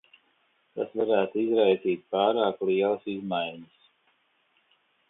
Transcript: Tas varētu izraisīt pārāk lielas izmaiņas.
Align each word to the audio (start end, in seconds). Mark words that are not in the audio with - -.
Tas 0.79 0.95
varētu 1.01 1.39
izraisīt 1.43 2.09
pārāk 2.17 2.65
lielas 2.71 3.07
izmaiņas. 3.17 3.89